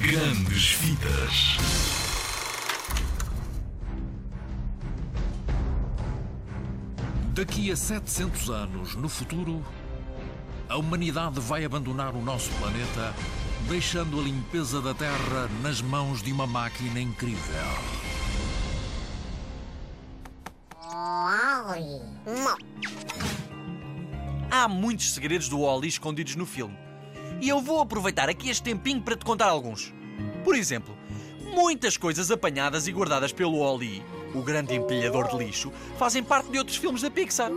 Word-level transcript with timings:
Grandes 0.00 0.72
Vidas. 0.80 1.58
Daqui 7.34 7.70
a 7.70 7.76
700 7.76 8.48
anos, 8.48 8.94
no 8.94 9.10
futuro, 9.10 9.62
a 10.70 10.78
humanidade 10.78 11.38
vai 11.40 11.66
abandonar 11.66 12.14
o 12.14 12.22
nosso 12.22 12.50
planeta, 12.52 13.14
deixando 13.68 14.18
a 14.18 14.22
limpeza 14.22 14.80
da 14.80 14.94
Terra 14.94 15.50
nas 15.62 15.82
mãos 15.82 16.22
de 16.22 16.32
uma 16.32 16.46
máquina 16.46 16.98
incrível. 16.98 17.38
Há 24.50 24.66
muitos 24.66 25.12
segredos 25.12 25.50
do 25.50 25.60
Wally 25.60 25.88
escondidos 25.88 26.36
no 26.36 26.46
filme. 26.46 26.89
E 27.40 27.48
eu 27.48 27.60
vou 27.60 27.80
aproveitar 27.80 28.28
aqui 28.28 28.50
este 28.50 28.62
tempinho 28.62 29.00
para 29.00 29.16
te 29.16 29.24
contar 29.24 29.46
alguns. 29.46 29.94
Por 30.44 30.54
exemplo, 30.54 30.94
muitas 31.54 31.96
coisas 31.96 32.30
apanhadas 32.30 32.86
e 32.86 32.92
guardadas 32.92 33.32
pelo 33.32 33.60
Wally, 33.60 34.04
o 34.34 34.42
grande 34.42 34.74
empilhador 34.74 35.28
de 35.28 35.38
lixo, 35.38 35.72
fazem 35.98 36.22
parte 36.22 36.50
de 36.50 36.58
outros 36.58 36.76
filmes 36.76 37.00
da 37.00 37.10
Pixar. 37.10 37.50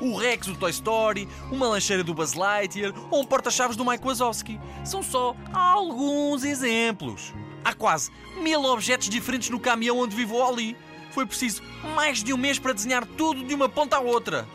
O 0.00 0.16
Rex 0.16 0.46
do 0.46 0.56
Toy 0.56 0.70
Story, 0.70 1.28
uma 1.50 1.66
lancheira 1.66 2.04
do 2.04 2.14
Buzz 2.14 2.34
Lightyear 2.34 2.94
ou 3.10 3.20
um 3.20 3.26
porta-chaves 3.26 3.76
do 3.76 3.84
Mike 3.84 4.06
Wazowski. 4.06 4.60
São 4.84 5.02
só 5.02 5.34
alguns 5.52 6.44
exemplos. 6.44 7.34
Há 7.64 7.74
quase 7.74 8.10
mil 8.40 8.62
objetos 8.64 9.08
diferentes 9.08 9.50
no 9.50 9.60
caminhão 9.60 9.98
onde 9.98 10.14
vive 10.14 10.32
o 10.32 10.38
Wally. 10.38 10.76
Foi 11.10 11.26
preciso 11.26 11.62
mais 11.96 12.22
de 12.22 12.32
um 12.32 12.38
mês 12.38 12.60
para 12.60 12.72
desenhar 12.72 13.04
tudo 13.04 13.44
de 13.44 13.54
uma 13.54 13.68
ponta 13.68 13.96
à 13.96 14.00
outra. 14.00 14.48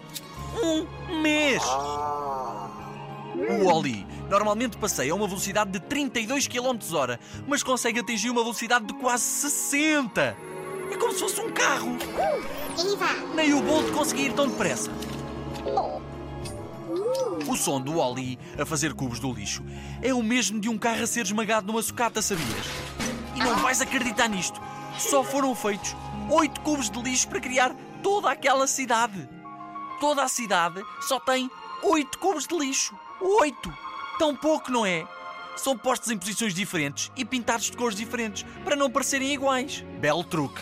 Um 0.63 1.21
mês! 1.21 1.61
O 3.35 3.65
Wally 3.65 4.14
normalmente 4.29 4.77
passeia 4.77 5.11
a 5.11 5.15
uma 5.15 5.27
velocidade 5.27 5.71
de 5.71 5.79
32 5.79 6.47
km 6.47 6.77
hora, 6.93 7.19
mas 7.47 7.63
consegue 7.63 7.99
atingir 7.99 8.29
uma 8.29 8.41
velocidade 8.41 8.85
de 8.85 8.93
quase 8.95 9.23
60. 9.23 10.37
É 10.91 10.97
como 10.97 11.13
se 11.13 11.19
fosse 11.19 11.41
um 11.41 11.51
carro. 11.51 11.97
Nem 13.35 13.53
o 13.53 13.61
Bolt 13.61 13.91
conseguia 13.91 14.27
ir 14.27 14.33
tão 14.33 14.47
depressa. 14.47 14.91
O 17.47 17.55
som 17.55 17.79
do 17.79 17.97
Wally 17.97 18.39
a 18.59 18.65
fazer 18.65 18.93
cubos 18.93 19.19
do 19.19 19.31
lixo 19.31 19.63
é 20.01 20.13
o 20.13 20.23
mesmo 20.23 20.59
de 20.59 20.69
um 20.69 20.77
carro 20.77 21.03
a 21.03 21.07
ser 21.07 21.21
esmagado 21.25 21.67
numa 21.67 21.81
sucata, 21.81 22.21
sabias? 22.21 22.67
E 23.35 23.39
não 23.39 23.57
vais 23.57 23.81
acreditar 23.81 24.27
nisto. 24.27 24.59
Só 24.97 25.23
foram 25.23 25.53
feitos 25.55 25.95
oito 26.29 26.59
cubos 26.61 26.89
de 26.89 27.01
lixo 27.01 27.27
para 27.27 27.39
criar 27.39 27.75
toda 28.01 28.31
aquela 28.31 28.67
cidade. 28.67 29.29
Toda 29.99 30.23
a 30.23 30.27
cidade 30.27 30.81
só 31.01 31.19
tem 31.19 31.49
oito 31.83 32.17
cubos 32.17 32.47
de 32.47 32.57
lixo. 32.57 32.95
Oito! 33.21 33.84
Tão 34.17 34.35
pouco, 34.35 34.71
não 34.71 34.85
é? 34.85 35.05
São 35.57 35.77
postos 35.77 36.11
em 36.11 36.17
posições 36.17 36.53
diferentes 36.53 37.11
e 37.15 37.23
pintados 37.23 37.65
de 37.65 37.77
cores 37.77 37.97
diferentes 37.97 38.45
para 38.63 38.75
não 38.75 38.89
parecerem 38.89 39.33
iguais. 39.33 39.83
Belo 39.99 40.23
truque. 40.23 40.61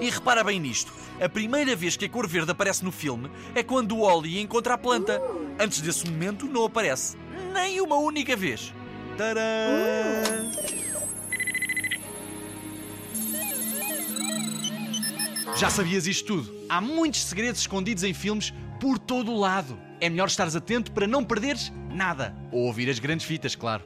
E 0.00 0.10
repara 0.10 0.44
bem 0.44 0.60
nisto: 0.60 0.92
a 1.20 1.28
primeira 1.28 1.74
vez 1.74 1.96
que 1.96 2.04
a 2.04 2.08
cor 2.08 2.26
verde 2.26 2.50
aparece 2.50 2.84
no 2.84 2.92
filme 2.92 3.30
é 3.54 3.62
quando 3.62 3.96
o 3.96 4.06
Wally 4.06 4.40
encontra 4.40 4.74
a 4.74 4.78
planta. 4.78 5.20
Antes 5.58 5.80
desse 5.80 6.08
momento, 6.08 6.46
não 6.46 6.64
aparece 6.64 7.16
nem 7.52 7.80
uma 7.80 7.96
única 7.96 8.36
vez. 8.36 8.72
Tadã! 9.16 10.75
Já 15.54 15.70
sabias 15.70 16.06
isto 16.06 16.26
tudo? 16.26 16.54
Há 16.68 16.80
muitos 16.80 17.22
segredos 17.22 17.60
escondidos 17.60 18.02
em 18.02 18.12
filmes 18.12 18.52
por 18.80 18.98
todo 18.98 19.32
o 19.32 19.38
lado. 19.38 19.78
É 20.00 20.10
melhor 20.10 20.28
estares 20.28 20.56
atento 20.56 20.90
para 20.92 21.06
não 21.06 21.24
perderes 21.24 21.72
nada. 21.90 22.34
Ou 22.50 22.64
ouvir 22.66 22.90
as 22.90 22.98
grandes 22.98 23.24
fitas, 23.24 23.54
claro. 23.54 23.84